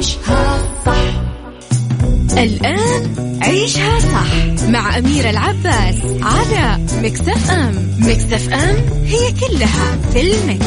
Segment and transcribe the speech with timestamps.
[0.00, 1.12] عيشها صح.
[2.38, 7.96] الآن عيشها صح مع أميرة العباس على مكتف أم.
[7.98, 10.66] مكتف أم هي كلها في المكس.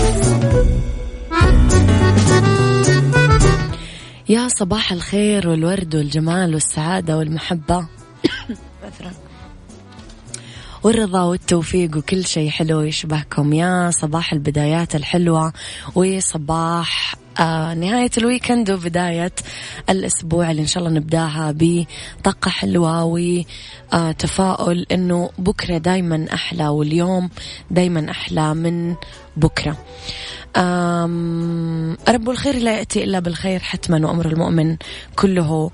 [4.30, 7.88] يا صباح الخير والورد والجمال والسعادة والمحبة.
[10.84, 13.54] والرضا والتوفيق وكل شيء حلو يشبهكم.
[13.54, 15.54] يا صباح البدايات الحلوة
[15.96, 19.32] وصباح آه نهاية الويكند وبداية
[19.90, 27.30] الأسبوع اللي إن شاء الله نبداها بطاقة حلوة وتفاؤل إنه بكرة دايما أحلى واليوم
[27.72, 28.96] دايما أحلى من
[29.38, 29.78] بكرة.
[32.10, 34.78] رب الخير لا يأتي إلا بالخير حتما وأمر المؤمن
[35.16, 35.72] كله.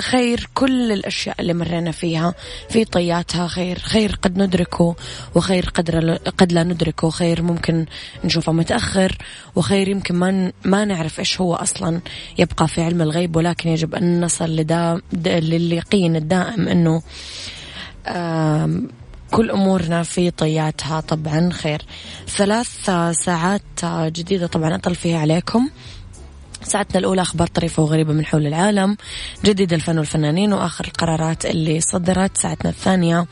[0.00, 2.34] خير كل الأشياء اللي مرينا فيها
[2.70, 4.96] في طياتها خير خير قد ندركه
[5.34, 7.86] وخير قدر قد لا ندركه خير ممكن
[8.24, 9.16] نشوفه متأخر
[9.56, 12.00] وخير يمكن ما ما نعرف إيش هو أصلا
[12.38, 17.02] يبقى في علم الغيب ولكن يجب أن نصل لدا لليقين الدائم أنه
[19.30, 21.82] كل أمورنا في طياتها طبعا خير.
[22.28, 25.70] ثلاث ساعات جديدة طبعا أطل فيها عليكم.
[26.66, 28.96] ساعتنا الأولى أخبار طريفة وغريبة من حول العالم
[29.44, 32.38] جديد الفن والفنانين وآخر القرارات اللي صدرت.
[32.38, 33.26] ساعتنا الثانية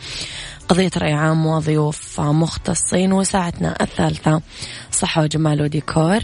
[0.68, 4.42] قضية رأي عام وضيوف مختصين وساعتنا الثالثة
[4.90, 6.20] صحة وجمال وديكور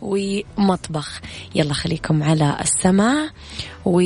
[0.00, 1.20] ومطبخ.
[1.54, 3.28] يلا خليكم على السماع
[3.84, 4.00] و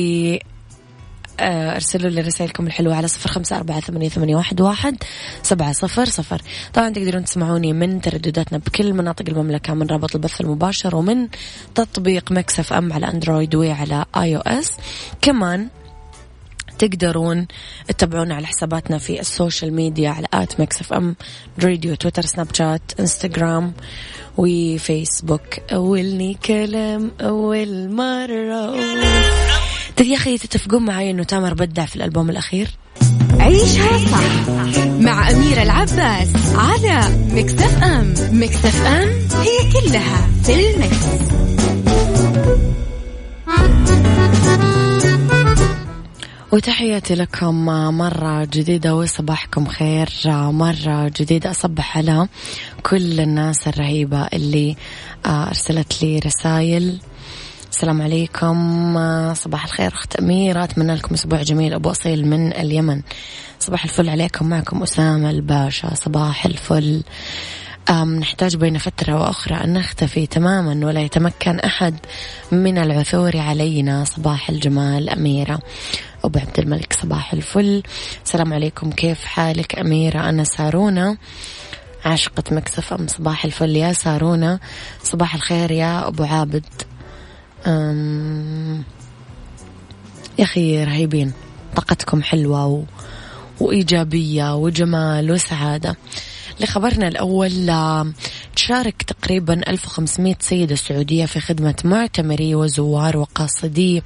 [1.41, 4.97] أرسلوا لي رسائلكم الحلوة على صفر خمسة أربعة ثمانية, ثمانية واحد, واحد
[5.43, 6.41] سبعة صفر صفر.
[6.73, 11.27] طبعا تقدرون تسمعوني من تردداتنا بكل مناطق المملكة من رابط البث المباشر ومن
[11.75, 14.71] تطبيق ميكس أف أم على أندرويد وعلى آي أو إس.
[15.21, 15.67] كمان
[16.79, 17.47] تقدرون
[17.87, 21.15] تتابعونا على حساباتنا في ال social media على at ميكس إف إم
[21.63, 23.73] راديو تويتر سناب شات إنستغرام
[24.37, 25.59] وفيسبوك.
[25.73, 28.75] أولني كلام أول مرة
[30.01, 32.67] يا أخي تتفقون معي أنه تامر بدع في الألبوم الأخير؟
[33.39, 34.49] عيشها صح
[34.87, 37.01] مع أميرة العباس على
[37.31, 38.13] ميكس أف أم.
[38.31, 39.09] ميكس أم
[39.41, 41.29] هي كلها في المكس.
[46.51, 47.65] وتحياتي لكم
[47.97, 50.09] مرة جديدة وصباحكم خير.
[50.51, 52.27] مرة جديدة أصبح على
[52.83, 54.75] كل الناس الرهيبة اللي
[55.25, 56.99] أرسلت لي رسائل
[57.79, 59.33] السلام عليكم.
[59.33, 63.01] صباح الخير أخت أميرة أتمنى لكم أسبوع جميل أبو أصيل من اليمن.
[63.59, 64.49] صباح الفل عليكم.
[64.49, 65.95] معكم أسامة الباشا.
[65.95, 67.03] صباح الفل.
[68.19, 71.95] نحتاج بين فترة وأخرى أن نختفي تماما ولا يتمكن أحد
[72.51, 74.03] من العثور علينا.
[74.03, 75.59] صباح الجمال أميرة.
[76.23, 77.83] أبو عبد الملك صباح الفل.
[78.25, 78.91] السلام عليكم.
[78.91, 81.17] كيف حالك أميرة؟ أنا سارونا.
[82.05, 83.07] عاشقة مكسف أم.
[83.07, 84.59] صباح الفل يا سارونا.
[85.03, 86.65] صباح الخير يا أبو عابد.
[86.81, 86.98] أم
[90.39, 91.31] يا أخي رهيبين.
[91.75, 92.83] طاقتكم حلوة و...
[93.59, 95.95] وإيجابية وجمال وسعادة.
[96.59, 97.73] لخبرنا الأول
[98.55, 104.03] تشارك تقريبا 1500 سيدة سعودية في خدمة معتمري وزوار وقاصدي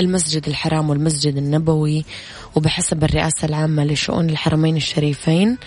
[0.00, 2.04] المسجد الحرام والمسجد النبوي
[2.54, 5.58] وبحسب الرئاسة العامة لشؤون الحرمين الشريفين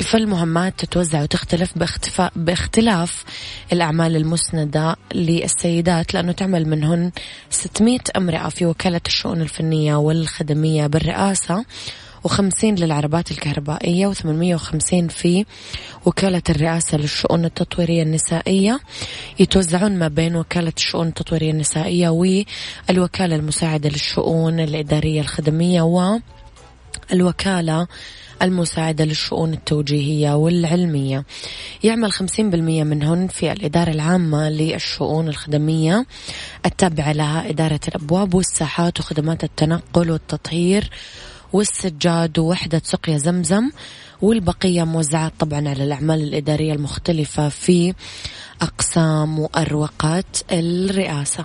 [0.00, 3.24] فالمهمات تتوزع وتختلف باختفاء باختلاف
[3.72, 7.10] الأعمال المسندة للسيدات لأنه تعمل منهن
[7.50, 11.64] 600 أمرأة في وكالة الشؤون الفنية والخدمية بالرئاسة
[12.24, 15.44] وخمسين للعربات الكهربائية وثمانمية وخمسين في
[16.06, 18.80] وكالة الرئاسة للشؤون التطويرية النسائية.
[19.38, 26.18] يتوزعون ما بين وكالة الشؤون التطويرية النسائية والوكالة المساعدة للشؤون الإدارية الخدمية و
[27.12, 27.86] الوكالة
[28.42, 31.24] المساعدة للشؤون التوجيهية والعلمية.
[31.84, 36.06] يعمل 50% منهن في الإدارة العامة للشؤون الخدمية
[36.66, 40.90] التابعة لها إدارة الأبواب والساحات وخدمات التنقل والتطهير
[41.52, 43.70] والسجاد ووحدة سقيا زمزم
[44.22, 47.94] والبقية موزعات طبعا على الأعمال الإدارية المختلفة في
[48.62, 51.44] أقسام وأروقات الرئاسة.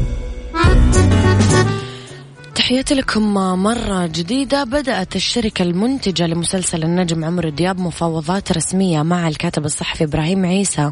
[2.71, 3.33] تحياتي لكم
[3.63, 4.63] مرة جديدة.
[4.63, 10.91] بدأت الشركة المنتجة لمسلسل النجم عمرو دياب مفاوضات رسمية مع الكاتب الصحفي إبراهيم عيسى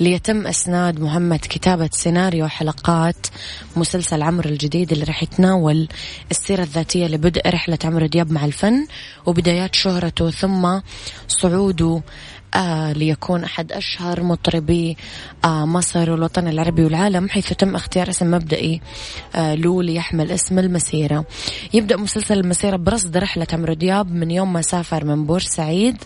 [0.00, 3.26] ليتم إسناد مهمة كتابة سيناريو حلقات
[3.76, 5.88] مسلسل عمرو الجديد اللي راح يتناول
[6.30, 8.86] السيرة الذاتية لبدء رحلة عمرو دياب مع الفن
[9.26, 10.80] وبدايات شهرته ثم
[11.28, 12.02] صعوده
[12.54, 14.96] آه ليكون أحد أشهر مطربي
[15.44, 18.80] آه مصر والوطن العربي والعالم حيث تم اختيار اسم مبدئي
[19.34, 21.24] آه له ليحمل اسم المسيرة.
[21.74, 25.96] يبدأ مسلسل المسيرة برصد رحلة عمرو دياب من يوم ما سافر من بورسعيد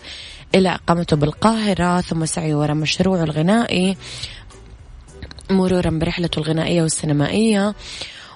[0.55, 3.97] إلى إقامته بالقاهرة ثم سعي وراء مشروعه الغنائي
[5.49, 7.75] مرورا برحلته الغنائية والسينمائية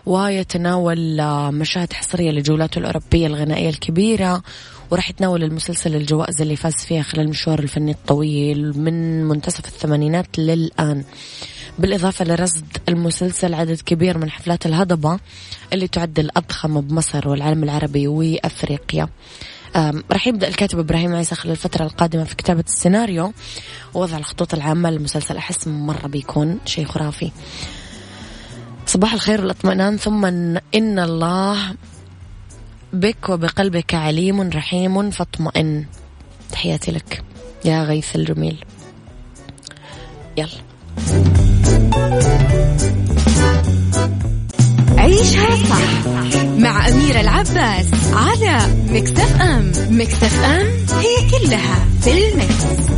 [0.05, 4.43] ويتناول آه، مشاهد حصرية لجولاته الأوروبية الغنائية الكبيرة
[4.91, 11.03] وراح يتناول المسلسل الجوائز اللي فاز فيها خلال المشوار الفني الطويل من منتصف الثمانينات للآن.
[11.79, 15.19] بالإضافة لرصد المسلسل عدد كبير من حفلات الهضبة
[15.73, 19.09] اللي تعد الأضخم بمصر والعالم العربي وأفريقيا.
[20.11, 23.33] راح يبدأ الكاتب إبراهيم عيسى خلال الفترة القادمة في كتابة السيناريو.
[23.93, 27.31] ووضع الخطوط العامة للمسلسل أحس مرة بيكون شيء خرافي.
[28.85, 31.75] صباح الخير والإطمئنان ثم إن الله.
[32.93, 35.85] بك وبقلبك عليم رحيم فاطمئن.
[36.51, 37.23] تحياتي لك
[37.65, 38.65] يا غيث الجميل.
[40.37, 40.49] يلا.
[44.97, 46.07] عيشها صح
[46.57, 48.59] مع أميرة العباس على
[48.89, 49.71] مكتف أم.
[49.89, 50.67] مكتف أم
[50.99, 52.89] هي كلها في المكس.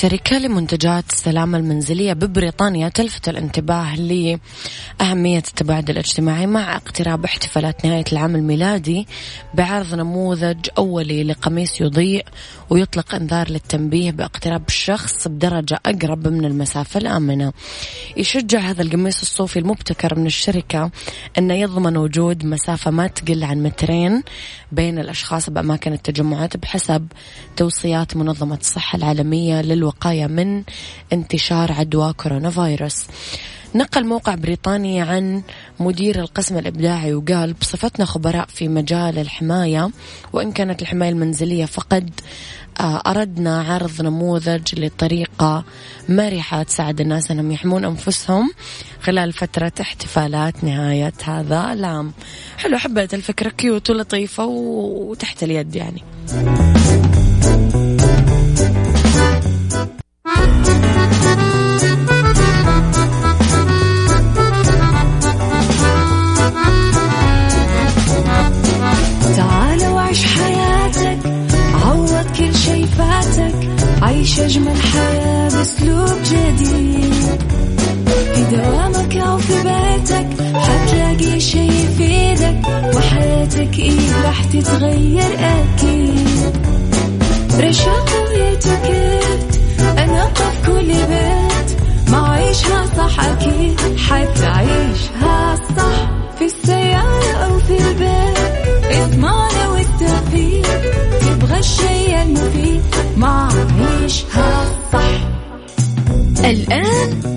[0.00, 8.36] شركة لمنتجات السلامة المنزلية ببريطانيا تلفت الانتباه لأهمية التباعد الاجتماعي مع اقتراب احتفالات نهاية العام
[8.36, 9.06] الميلادي
[9.54, 12.24] بعرض نموذج أولي لقميص يضيء
[12.70, 17.52] ويطلق أنذار للتنبيه باقتراب الشخص بدرجة أقرب من المسافة الآمنة.
[18.16, 20.90] يشجع هذا القميص الصوفي المبتكر من الشركة
[21.38, 24.22] أنه يضمن وجود مسافة ما تقل عن مترين
[24.72, 27.06] بين الأشخاص بأماكن التجمعات بحسب
[27.56, 30.62] توصيات منظمة الصحة العالمية للوقاية من
[31.12, 33.06] انتشار عدوى كورونا فيروس
[33.74, 35.42] نقل موقع بريطاني عن
[35.80, 39.90] مدير القسم الإبداعي وقال بصفتنا خبراء في مجال الحماية
[40.32, 42.10] وإن كانت الحماية المنزلية فقد
[42.80, 45.64] آه، أردنا عرض نموذج لطريقة
[46.08, 48.50] مرحة تساعد الناس أنهم يحمون أنفسهم
[49.02, 52.12] خلال فترة احتفالات نهاية هذا العام.
[52.58, 53.48] حلو حبيت الفكرة.
[53.48, 56.02] كيوت ولطيفة وتحت اليد يعني.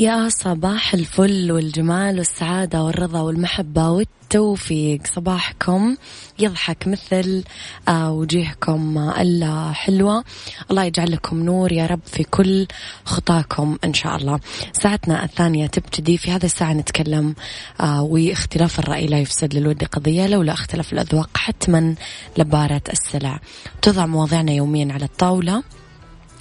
[0.00, 5.06] يا صباح الفل والجمال والسعادة والرضا والمحبة والتوفيق.
[5.06, 5.96] صباحكم
[6.38, 7.44] يضحك مثل
[7.88, 10.24] آه، وجيهكم الحلوة.
[10.70, 12.66] الله يجعل لكم نور يا رب في كل
[13.04, 14.40] خطاكم إن شاء الله.
[14.72, 17.34] ساعتنا الثانية تبتدي في هذا الساعة نتكلم
[17.80, 21.94] آه، واختلاف الرأي لا يفسد للود قضية لولا اختلاف الأذواق حتما
[22.38, 23.40] لبارة السلع.
[23.82, 25.62] تضع مواضيعنا يوميا على الطاولة.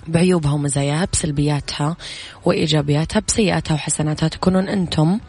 [0.09, 1.97] بعيوبها ومزاياها بسلبياتها
[2.45, 4.27] وإيجابياتها بسيئاتها وحسناتها.
[4.27, 5.19] تكونون أنتم.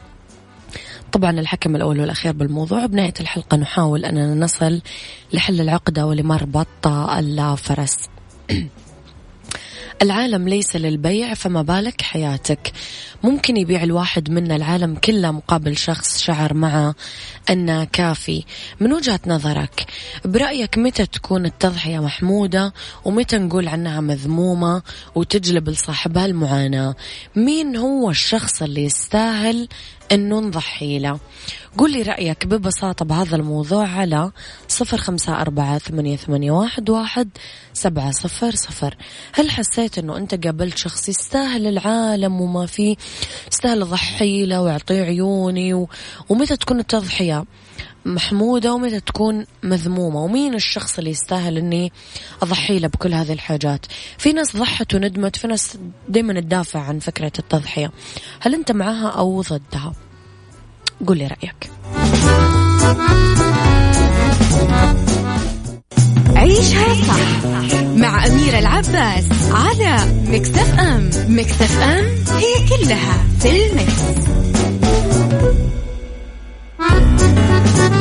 [1.12, 4.82] طبعا الحكم الأول والأخير بالموضوع بنهاية الحلقة نحاول أننا نصل
[5.32, 7.96] لحل العقدة ولمربط الفرس.
[10.02, 12.72] العالم ليس للبيع فما بالك حياتك؟
[13.22, 16.94] ممكن يبيع الواحد منا العالم كله مقابل شخص شعر معه
[17.50, 18.44] أنه كافي.
[18.80, 19.86] من وجهة نظرك
[20.24, 22.72] برأيك متى تكون التضحية محمودة؟
[23.04, 24.82] ومتى نقول عنها مذمومة؟
[25.14, 26.94] وتجلب لصاحبها المعاناة.
[27.36, 29.68] مين هو الشخص اللي يستاهل
[30.12, 31.18] أنه نضحي له.
[31.78, 34.32] قول لي رأيك ببساطة بهذا الموضوع على
[34.68, 37.28] صفر خمسة أربعة ثمانية, ثمانية واحد, واحد
[37.72, 38.96] سبعة صفر صفر.
[39.32, 42.96] هل حسيت أنه أنت قابلت شخص يستاهل العالم وما فيه؟
[43.52, 45.88] يستاهل أضحي له ويعطيه عيوني و...
[46.28, 47.44] ومتى تكون التضحية؟
[48.04, 51.92] محمودة ومتى تكون مذمومة؟ ومين الشخص اللي يستاهل أني
[52.42, 53.86] أضحي له بكل هذه الحاجات؟
[54.18, 57.90] في ناس ضحت وندمت في ناس دايما تدافع عن فكرة التضحية.
[58.40, 59.92] هل أنت معها أو ضدها؟
[61.06, 61.70] قول لي رأيك.
[66.36, 67.44] عيشها صح
[67.96, 71.10] مع أميرة العباس على مكتف أم.
[71.28, 72.04] مكتف أم
[72.36, 74.39] هي كلها في المكس.
[77.66, 77.99] يا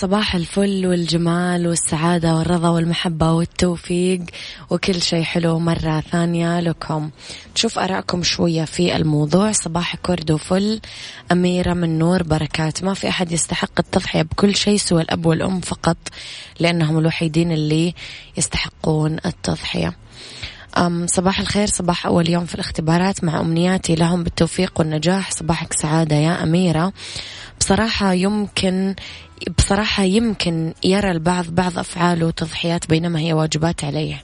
[0.00, 4.20] صباح الفل والجمال والسعادة والرضا والمحبة والتوفيق
[4.70, 7.10] وكل شيء حلو مرة ثانية لكم.
[7.56, 9.52] نشوف أراءكم شوية في الموضوع.
[9.52, 10.80] صباحك ورد وفل.
[11.32, 12.84] أميرة من نور بركات.
[12.84, 15.96] ما في أحد يستحق التضحية بكل شيء سوى الأب والأم فقط
[16.60, 17.94] لأنهم الوحيدين اللي
[18.36, 19.96] يستحقون التضحية.
[21.06, 25.30] صباح الخير صباح أول يوم في الاختبارات مع أمنياتي لهم بالتوفيق والنجاح.
[25.30, 26.92] صباحك سعادة يا أميرة.
[27.60, 28.94] بصراحة يمكن
[29.58, 34.22] بصراحة يمكن يرى البعض بعض أفعاله وتضحيات بينما هي واجبات عليه.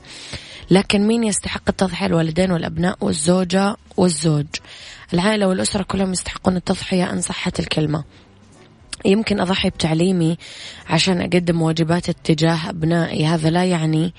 [0.70, 4.46] لكن مين يستحق التضحية؟ الوالدين والأبناء والزوجة والزوج.
[5.14, 8.04] العائلة والأسرة كلهم يستحقون التضحية إن صحت الكلمة.
[9.04, 10.38] يمكن أضحي بتعليمي
[10.86, 13.26] عشان أقدم واجبات اتجاه أبنائي.
[13.26, 14.14] هذا لا يعني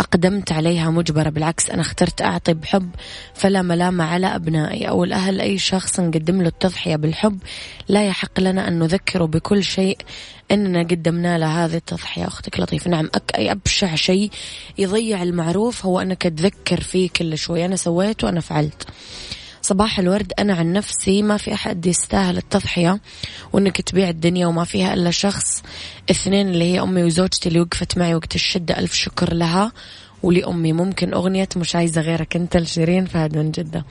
[0.00, 2.90] أقدمت عليها مجبرة بالعكس أنا اخترت أعطي بحب
[3.34, 5.40] فلا ملامة على أبنائي أو الأهل.
[5.40, 7.38] أي شخص نقدم له التضحية بالحب
[7.88, 9.98] لا يحق لنا أن نذكره بكل شيء
[10.50, 12.26] أننا قدمنا له هذه التضحية.
[12.26, 12.90] أختك لطيفة.
[12.90, 14.30] نعم أي أبشع شيء
[14.78, 17.64] يضيع المعروف هو أنك تذكر فيه كل شوي.
[17.64, 18.86] أنا سويت وأنا فعلت.
[19.70, 20.32] صباح الورد.
[20.38, 23.00] أنا عن نفسي ما في أحد يستاهل التضحية
[23.52, 25.62] وإنك تبيع الدنيا وما فيها إلا شخص.
[26.10, 28.78] اثنين اللي هي أمي وزوجتي اللي وقفت معي وقت الشدة.
[28.78, 29.72] ألف شكر لها
[30.22, 30.72] ولأمي.
[30.72, 32.36] ممكن أغنية مش عايزة غيرك.
[32.36, 33.84] أنت لشيرين فهد من جدة.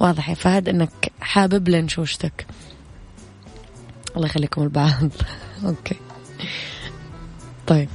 [0.00, 2.46] واضح يا فهد أنك حابب لنشوشتك.
[4.16, 5.10] الله يخليكم البعض.
[5.66, 5.96] أوكي.
[7.66, 7.88] طيب.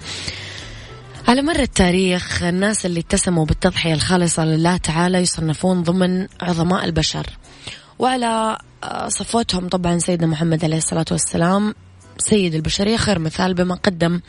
[1.27, 7.25] على مر التاريخ الناس اللي اتسموا بالتضحية الخالصة لله تعالى يصنفون ضمن عظماء البشر.
[7.99, 11.75] وعلى آه، صفوتهم طبعا سيدنا محمد عليه الصلاة والسلام
[12.17, 14.21] سيد البشرية خير مثال بما قدم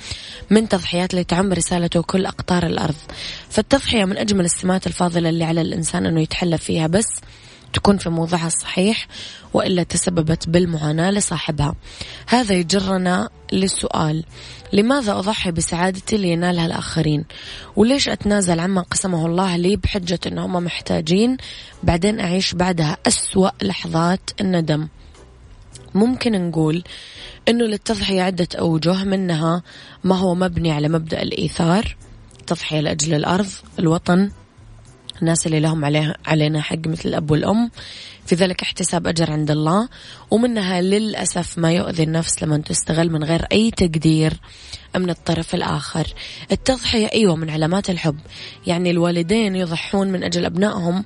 [0.51, 2.95] من تضحيات لتعم رسالته كل أقطار الأرض.
[3.51, 6.87] فالتضحية من أجمل السمات الفاضلة اللي على الإنسان أنه يتحلى فيها.
[6.87, 7.09] بس
[7.73, 9.07] تكون في موضعها الصحيح
[9.55, 11.75] وإلا تسببت بالمعاناة لصاحبها.
[12.27, 14.25] هذا يجرنا للسؤال
[14.73, 17.25] لماذا أضحي بسعادتي لينالها الآخرين؟
[17.77, 21.37] وليش أتنازل عما قسمه الله لي بحجة انهم محتاجين
[21.83, 24.89] بعدين أعيش بعدها أسوأ لحظات الندم؟
[25.95, 26.85] ممكن نقول
[27.49, 29.63] إنه للتضحية عدة أوجه منها
[30.05, 31.97] ما هو مبني على مبدأ الإيثار
[32.47, 34.31] تضحية لأجل الأرض، الوطن،
[35.21, 37.71] الناس اللي لهم عليه علينا حق مثل الأب والأم.
[38.27, 39.89] في ذلك احتساب أجر عند الله.
[40.31, 44.41] ومنها للأسف ما يؤذي النفس لما تستغل من غير أي تقدير
[44.97, 46.07] من الطرف الآخر.
[46.53, 48.19] التضحية أيوة من علامات الحب.
[48.67, 51.05] يعني الوالدين يضحون من أجل أبنائهم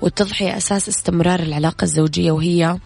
[0.00, 2.78] والتضحية أساس استمرار العلاقة الزوجية وهي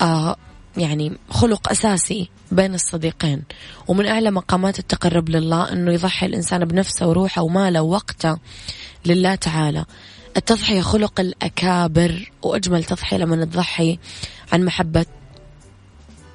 [0.00, 0.36] آه
[0.76, 3.42] يعني خلق أساسي بين الصديقين.
[3.88, 8.36] ومن أعلى مقامات التقرب لله أنه يضحي الإنسان بنفسه وروحه وماله ووقته
[9.06, 9.84] لله تعالى.
[10.36, 13.98] التضحية خلق الأكابر وأجمل تضحية لما تضحي
[14.52, 15.06] عن محبة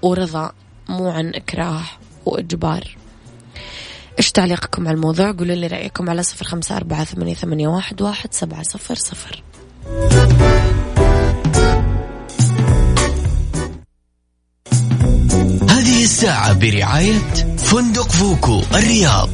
[0.02, 0.52] ورضا
[0.90, 1.84] مو عن إكراه
[2.26, 2.98] وإجبار.
[4.20, 8.34] إيش تعليقكم على الموضوع؟ قولوا لي رأيكم على صفر خمسة أربعة ثمانية, ثمانية واحد, واحد
[8.34, 9.44] سبعة صفر صفر.
[15.70, 19.30] هذه الساعة برعاية فندق فوكو الرياض.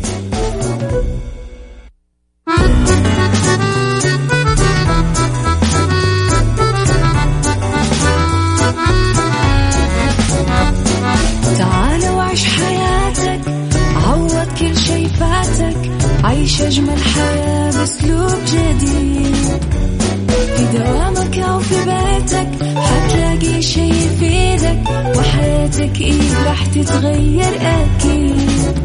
[22.27, 24.83] في بيتك حتلاقي شي يفيدك
[25.17, 28.79] وحياتك إيه راح تتغير أكيد.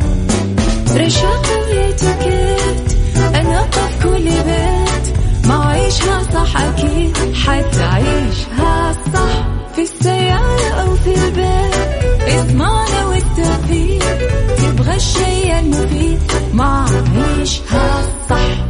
[0.97, 2.97] رشاق ويتوكيت
[3.35, 5.17] أنا في كل بيت
[5.47, 11.75] ما عيشها صح أكيد حتعيشها صح في السيارة أو في البيت.
[12.39, 14.05] اضمعنا والتوفيق
[14.59, 16.19] تبغى الشيء المفيد
[16.55, 16.87] ما
[17.39, 18.70] عيشها صح.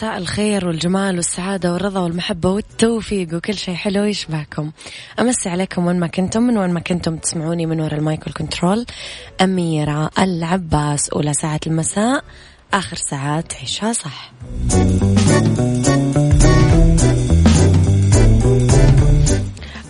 [0.00, 4.70] مساء الخير والجمال والسعادة والرضا والمحبة والتوفيق وكل شيء حلو يشبهكم.
[5.20, 8.38] أمسي عليكم وين ما كنتم من وين ما كنتم تسمعوني من وراء ال mic وال
[8.38, 8.86] control.
[9.40, 12.24] أميرة العباس أولى ساعة المساء
[12.74, 14.32] آخر ساعات عيشها صح.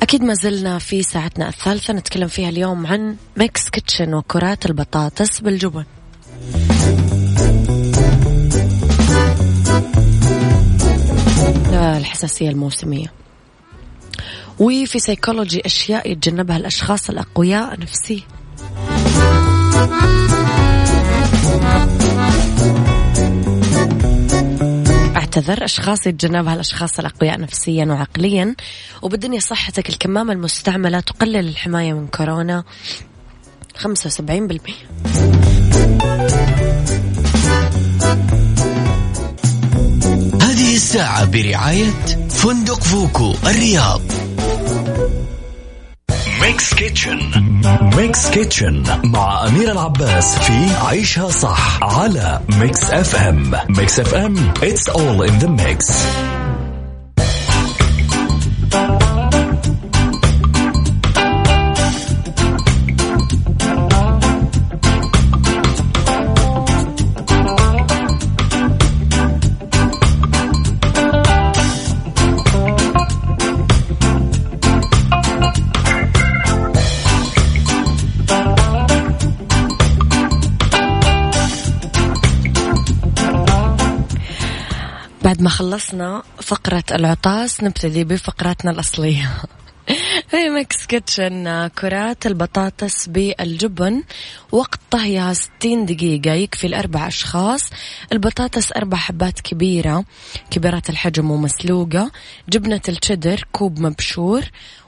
[0.03, 5.85] أكيد ما زلنا في ساعتنا الثالثة نتكلم فيها اليوم عن ميكس كيتشن وكرات البطاطس بالجبن.
[11.81, 13.13] الحساسية الموسمية.
[14.59, 18.23] وفي سيكولوجي أشياء يتجنبها الأشخاص الأقوياء نفسيا
[25.17, 28.55] أعتذر أشخاص يتجنبها الأشخاص الأقوياء نفسيا وعقليا.
[29.03, 32.65] وبالدنيا صحتك الكمامة المستعملة تقلل الحماية من كورونا
[33.79, 33.91] 75%
[41.33, 41.91] برعاية
[42.31, 44.03] فندق فوكو الرياض.
[46.43, 47.19] ميكس كيتشن
[47.97, 54.53] ميكس كيتشن مع أميرة العباس في عيشها صح على ميكس اف ام ميكس اف ام
[54.63, 55.93] it's all in the mix.
[85.31, 89.31] بعد ما خلصنا فقرة العطاس نبتدي بفقراتنا الأصلية.
[90.31, 94.03] في ميكس كيتشن كرات البطاطس بالجبن
[94.53, 97.71] وقت طهيها 60 دقيقة يكفي لأربع أشخاص.
[98.13, 100.05] البطاطس أربع حبات كبيرة
[100.51, 102.11] كبيرات الحجم ومسلوقة.
[102.49, 104.43] جبنة الشيدر كوب مبشور.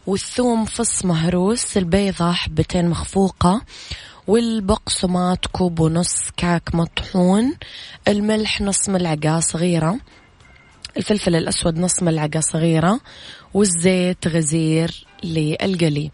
[0.07, 3.63] والثوم فص مهروس البيضة حبتين مخفوقة.
[4.27, 7.55] والبقسماط كوب ونص كعك مطحون.
[8.09, 9.99] الملح نص ملعقة صغيرة.
[10.97, 13.01] الفلفل الأسود نص ملعقة صغيرة
[13.55, 16.11] والزيت غزير للقلي.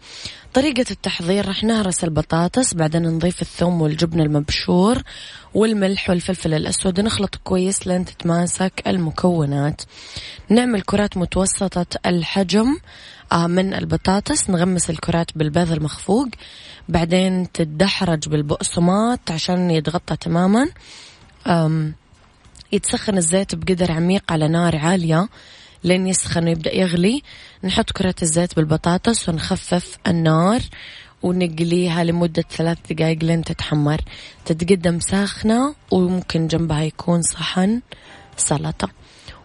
[0.53, 5.01] طريقة التحضير راح نهرس البطاطس بعدين نضيف الثوم والجبن المبشور
[5.53, 9.81] والملح والفلفل الأسود نخلط كويس لين تتماسك المكونات.
[10.49, 12.77] نعمل كرات متوسطة الحجم
[13.31, 16.27] آه، من البطاطس نغمس الكرات بالبيض المخفوق
[16.89, 20.69] بعدين تدحرج بالبقسماط عشان يتغطى تماما.
[22.71, 25.29] يتسخن الزيت بقدر عميق على نار عالية
[25.83, 27.21] لين يسخن ويبدأ يغلي.
[27.63, 30.61] نحط كرات الزيت بالبطاطس ونخفف النار
[31.23, 34.01] ونقليها لمدة ثلاث دقايق لين تتحمر.
[34.45, 37.81] تتقدم ساخنة وممكن جنبها يكون صحن
[38.37, 38.89] سلطة.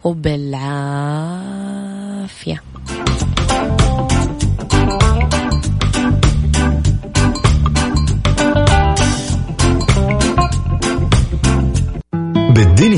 [0.04, 1.14] وبالعافية.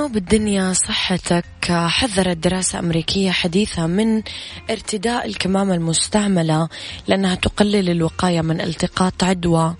[0.00, 1.44] لأنه بالدنيا صحتك.
[1.68, 4.22] حذرت دراسة أمريكية حديثة من
[4.70, 6.68] ارتداء الكمامة المستعملة
[7.08, 9.74] لأنها تقلل الوقاية من التقاط عدوى.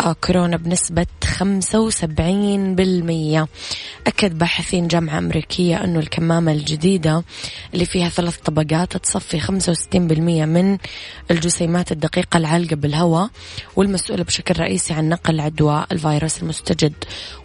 [0.00, 3.48] آه، كورونا بنسبة 75%
[4.06, 7.24] أكد باحثين جامعة أمريكية أنه الكمامة الجديدة
[7.74, 10.78] اللي فيها ثلاث طبقات تصفي 65% من
[11.30, 13.30] الجسيمات الدقيقة العالقة بالهواء
[13.76, 16.92] والمسؤولة بشكل رئيسي عن نقل عدوى الفيروس المستجد.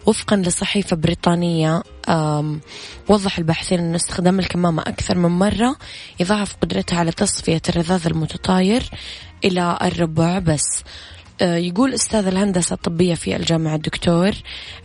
[0.06, 1.82] وفقا لصحيفة بريطانية
[3.08, 5.76] وضح الباحثين أن استخدام الكمامة أكثر من مرة
[6.20, 8.90] يضاعف قدرتها على تصفية الرذاذ المتطاير
[9.44, 10.84] إلى الربع بس.
[11.42, 14.32] آه، يقول أستاذ الهندسة الطبية في الجامعة الدكتور